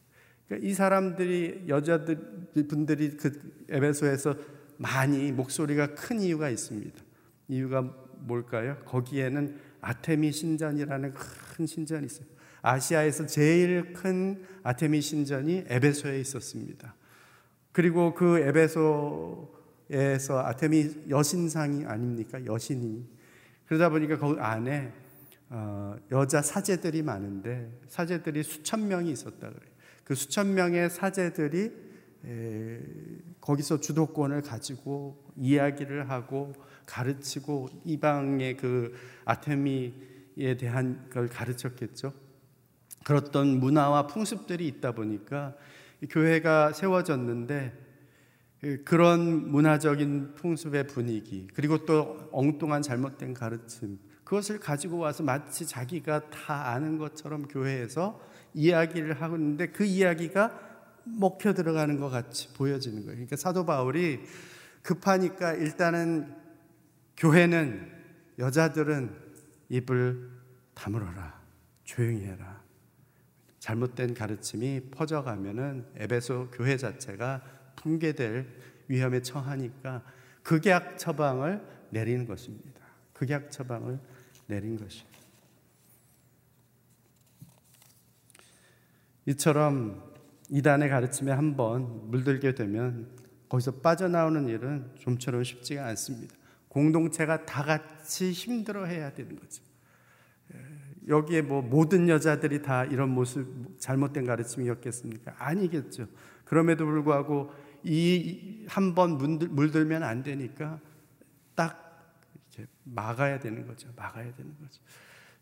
[0.47, 2.17] 그러니까 이 사람들이 여자들
[2.67, 4.35] 분들이 그 에베소에서
[4.77, 6.99] 많이 목소리가 큰 이유가 있습니다.
[7.49, 7.81] 이유가
[8.21, 8.77] 뭘까요?
[8.85, 12.25] 거기에는 아테미 신전이라는 큰 신전이 있어요.
[12.61, 16.95] 아시아에서 제일 큰 아테미 신전이 에베소에 있었습니다.
[17.71, 22.43] 그리고 그 에베소에서 아테미 여신상이 아닙니까?
[22.45, 23.18] 여신이
[23.69, 24.91] 그러다 보니까 거기 안에
[25.49, 29.71] 어, 여자 사제들이 많은데 사제들이 수천 명이 있었다 그래요.
[30.03, 31.71] 그 수천 명의 사제들이
[32.25, 32.79] 에,
[33.39, 36.51] 거기서 주도권을 가지고 이야기를 하고
[36.87, 38.95] 가르치고 이방의 그
[39.25, 42.11] 아테미에 대한 걸 가르쳤겠죠.
[43.05, 45.55] 그렇던 문화와 풍습들이 있다 보니까
[46.09, 47.88] 교회가 세워졌는데
[48.61, 56.29] 그 그런 문화적인 풍습의 분위기, 그리고 또 엉뚱한 잘못된 가르침, 그것을 가지고 와서 마치 자기가
[56.29, 58.19] 다 아는 것처럼 교회에서
[58.53, 60.69] 이야기를 하고 있는데 그 이야기가
[61.05, 63.15] 먹혀 들어가는 것 같이 보여지는 거예요.
[63.15, 64.19] 그러니까 사도 바울이
[64.83, 66.35] 급하니까 일단은
[67.17, 67.91] 교회는
[68.37, 69.15] 여자들은
[69.69, 70.29] 입을
[70.73, 71.39] 다물어라.
[71.83, 72.61] 조용히 해라.
[73.59, 77.41] 잘못된 가르침이 퍼져가면은 에베소 교회 자체가
[77.79, 78.47] 붕괴될
[78.87, 80.03] 위험에 처하니까
[80.43, 82.81] 극약 처방을 내리는 것입니다.
[83.13, 83.99] 극약 처방을
[84.47, 85.03] 내린 것이.
[89.25, 90.09] 이처럼
[90.49, 93.07] 이단의 가르침에 한번 물들게 되면
[93.47, 96.35] 거기서 빠져나오는 일은 좀처럼 쉽지가 않습니다.
[96.67, 99.63] 공동체가 다 같이 힘들어 해야 되는 거죠.
[100.53, 100.57] 예,
[101.07, 105.35] 여기에 뭐 모든 여자들이 다 이런 모습 잘못된 가르침이었겠습니까?
[105.37, 106.07] 아니겠죠.
[106.45, 107.51] 그럼에도 불구하고
[107.83, 110.79] 이 한 번 물들면 안 되니까
[111.55, 112.13] 딱
[112.83, 113.89] 막아야 되는 거죠.
[113.95, 114.81] 막아야 되는 거죠.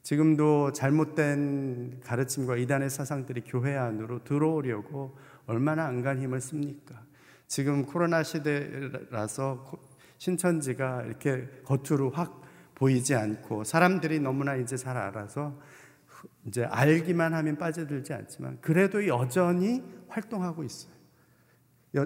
[0.04, 7.04] 지금도 잘못된 가르침과 이단의 사상들이 교회 안으로 들어오려고 얼마나 안간 힘을 씁니까?
[7.48, 9.66] 지금 코로나 시대라서
[10.18, 12.42] 신천지가 이렇게 겉으로 확
[12.76, 15.60] 보이지 않고 사람들이 너무나 이제 잘 알아서
[16.46, 20.94] 이제 알기만 하면 빠져들지 않지만 그래도 여전히 활동하고 있어요.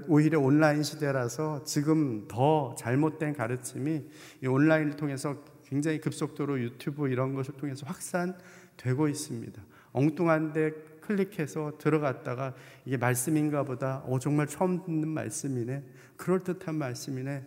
[0.07, 4.03] 오히려 온라인 시대라서 지금 더 잘못된 가르침이
[4.45, 9.61] 온라인을 통해서 굉장히 급속도로 유튜브 이런 것을 통해서 확산되고 있습니다.
[9.93, 10.71] 엉뚱한데
[11.01, 12.53] 클릭해서 들어갔다가
[12.86, 15.84] 이게 말씀인가 보다 어 정말 처음 듣는 말씀이네
[16.17, 17.45] 그럴듯한 말씀이네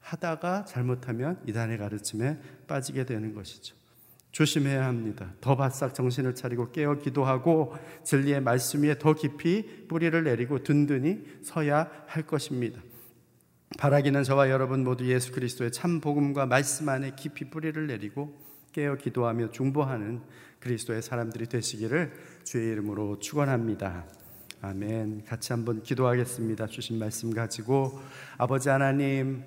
[0.00, 3.76] 하다가 잘못하면 이단의 가르침에 빠지게 되는 것이죠.
[4.32, 5.32] 조심해야 합니다.
[5.40, 11.90] 더 바싹 정신을 차리고 깨어 기도하고 진리의 말씀 위에 더 깊이 뿌리를 내리고 든든히 서야
[12.06, 12.80] 할 것입니다.
[13.78, 18.38] 바라기는 저와 여러분 모두 예수 그리스도의 참 복음과 말씀 안에 깊이 뿌리를 내리고
[18.72, 20.22] 깨어 기도하며 중보하는
[20.60, 22.12] 그리스도의 사람들이 되시기를
[22.44, 24.06] 주의 이름으로 축원합니다.
[24.62, 25.24] 아멘.
[25.24, 26.68] 같이 한번 기도하겠습니다.
[26.68, 28.00] 주신 말씀 가지고
[28.38, 29.42] 아버지 하나님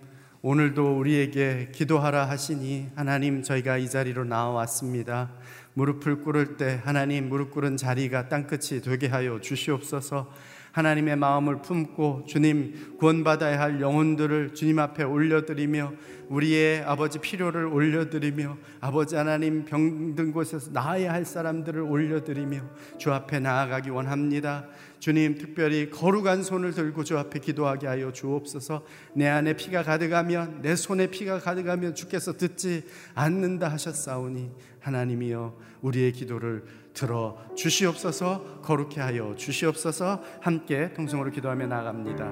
[0.47, 5.31] 오늘도 우리에게 기도하라 하시니 하나님 저희가 이 자리로 나와왔습니다.
[5.73, 10.31] 무릎을 꿇을 때 하나님 무릎 꿇은 자리가 땅끝이 되게 하여 주시옵소서.
[10.75, 15.93] 하나님의 마음을 품고 주님 구원받아야 할 영혼들을 주님 앞에 올려드리며
[16.27, 22.59] 우리의 아버지 필요를 올려드리며 아버지 하나님 병든 곳에서 나아야 할 사람들을 올려드리며
[22.97, 24.67] 주 앞에 나아가기 원합니다.
[24.99, 30.75] 주님 특별히 거룩한 손을 들고 주 앞에 기도하게 하여 주옵소서 내 안에 피가 가득하면 내
[30.75, 34.51] 손에 피가 가득하면 주께서 듣지 않는다 하셨사오니
[34.81, 36.65] 하나님이여 우리의 기도를
[36.95, 42.25] 들어 주시옵소서 거룩해 하여 주시옵소서 함께 통성으로 기도하며 나아갑니다.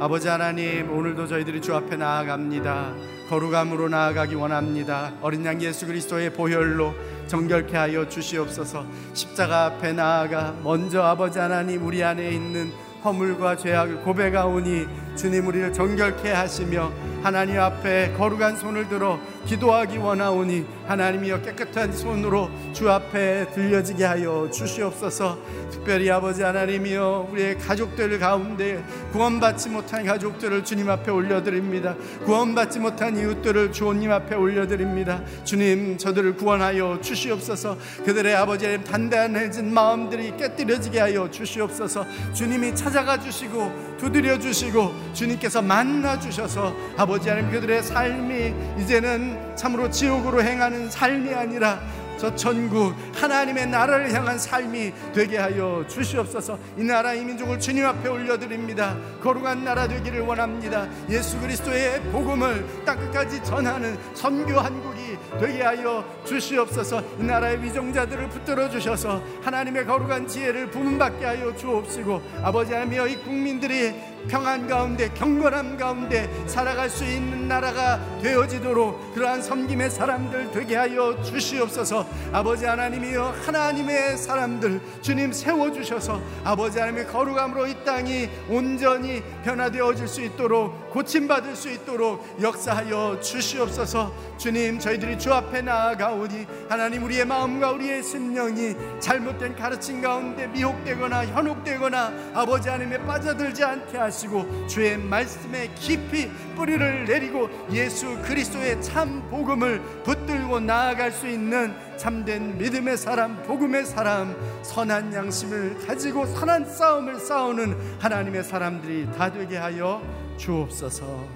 [0.00, 2.94] 아버지 하나님 오늘도 저희들이 주 앞에 나아갑니다.
[3.28, 5.12] 거룩함으로 나아가기 원합니다.
[5.20, 6.94] 어린 양 예수 그리스도의 보혈로
[7.26, 12.70] 정결케 하여 주시옵소서 십자가 앞에 나아가 먼저 아버지 하나님 우리 안에 있는
[13.04, 14.86] 허물과 죄악을 고백하오니
[15.16, 16.92] 주님 우리를 정결케 하시며
[17.22, 25.38] 하나님 앞에 거룩한 손을 들어 기도하기 원하오니 하나님이여 깨끗한 손으로 주 앞에 들려지게 하여 주시옵소서.
[25.70, 31.94] 특별히 아버지 하나님이여 우리의 가족들 가운데 구원받지 못한 가족들을 주님 앞에 올려드립니다.
[32.24, 35.22] 구원받지 못한 이웃들을 주님 앞에 올려드립니다.
[35.44, 37.76] 주님 저들을 구원하여 주시옵소서.
[38.04, 42.06] 그들의 아버지 의 단단해진 마음들이 깨뜨려지게 하여 주시옵소서.
[42.32, 50.42] 주님이 찾아가 주시고 두드려 주시고 주님께서 만나 주셔서 아버지 하나님 그들의 삶이 이제는 참으로 지옥으로
[50.42, 51.80] 행하는 삶이 아니라
[52.18, 56.58] 저 천국 하나님의 나라를 향한 삶이 되게 하여 주시옵소서.
[56.78, 58.96] 이 나라 이 민족을 주님 앞에 올려드립니다.
[59.22, 60.88] 거룩한 나라 되기를 원합니다.
[61.10, 67.02] 예수 그리스도의 복음을 땅끝까지 전하는 선교 한국이 되게 하여 주시옵소서.
[67.20, 73.94] 이 나라의 위정자들을 붙들어 주셔서 하나님의 거룩한 지혜를 부문받게 하여 주옵시고 아버지 하나님이여 이 국민들이
[74.28, 82.06] 평안 가운데 경건함 가운데 살아갈 수 있는 나라가 되어지도록 그러한 섬김의 사람들 되게 하여 주시옵소서.
[82.32, 90.90] 아버지 하나님이여 하나님의 사람들 주님 세워주셔서 아버지 하나님의 거룩함으로 이 땅이 온전히 변화되어질 수 있도록
[90.90, 94.12] 고침받을 수 있도록 역사하여 주시옵소서.
[94.38, 102.12] 주님 저희들이 주 앞에 나아가오니 하나님 우리의 마음과 우리의 심령이 잘못된 가르침 가운데 미혹되거나 현혹되거나
[102.34, 109.80] 아버지 하나님에 빠져들지 않게 하시 고 주의 말씀에 깊이 뿌리를 내리고 예수 그리스도의 참 복음을
[110.04, 117.98] 붙들고 나아갈 수 있는 참된 믿음의 사람, 복음의 사람, 선한 양심을 가지고 선한 싸움을 싸우는
[117.98, 120.00] 하나님의 사람들이 다 되게 하여
[120.36, 121.26] 주옵소서.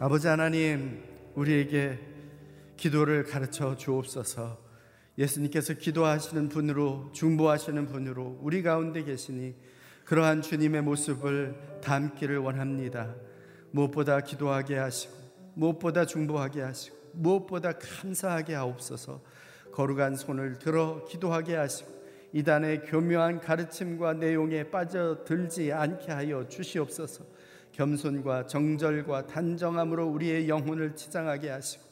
[0.00, 1.02] 아버지 하나님,
[1.34, 1.98] 우리에게
[2.76, 4.58] 기도를 가르쳐 주옵소서.
[5.18, 9.54] 예수님께서 기도하시는 분으로 중보하시는 분으로 우리 가운데 계시니
[10.04, 13.14] 그러한 주님의 모습을 담기를 원합니다.
[13.70, 15.14] 무엇보다 기도하게 하시고
[15.54, 19.20] 무엇보다 중보하게 하시고 무엇보다 감사하게 하옵소서.
[19.72, 22.00] 거룩한 손을 들어 기도하게 하시고
[22.32, 27.24] 이단의 교묘한 가르침과 내용에 빠져들지 않게 하여 주시옵소서.
[27.72, 31.84] 겸손과 정절과 단정함으로 우리의 영혼을 치장하게 하시고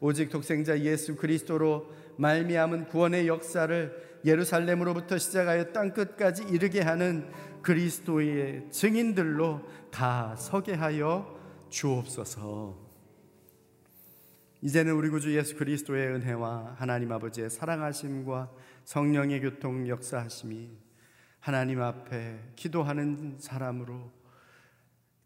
[0.00, 7.26] 오직 독생자 예수 그리스도로 말미암은 구원의 역사를 예루살렘으로부터 시작하여 땅 끝까지 이르게 하는
[7.66, 9.60] 그리스도의 증인들로
[9.90, 11.36] 다 서게 하여
[11.68, 12.78] 주옵소서.
[14.62, 18.52] 이제는 우리 구주 예수 그리스도의 은혜와 하나님 아버지의 사랑하심과
[18.84, 20.78] 성령의 교통 역사하심이
[21.40, 24.12] 하나님 앞에 기도하는 사람으로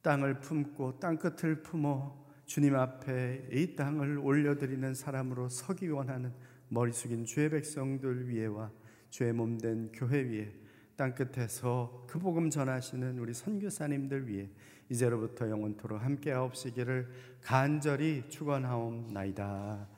[0.00, 6.32] 땅을 품고 땅 끝을 품어 주님 앞에 이 땅을 올려드리는 사람으로 서기 원하는
[6.68, 8.70] 머리 숙인 주의 백성들 위에와
[9.10, 10.59] 주의 몸 된 교회 위에
[11.00, 14.50] 땅 끝에서 그 복음 전하시는 우리 선교사님들 위해
[14.90, 17.08] 이제로부터 영원토록 함께 하옵시기를
[17.40, 19.88] 간절히 축원하옵나이다.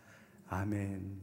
[0.46, 1.20] 아멘.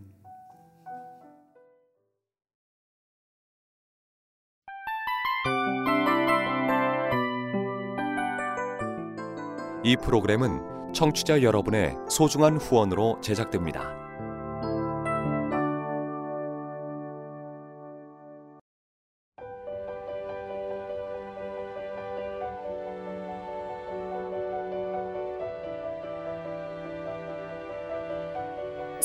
[9.86, 14.09] 이 프로그램은 청취자 여러분의 소중한 후원으로 제작됩니다.